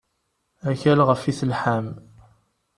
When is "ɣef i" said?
1.07-1.33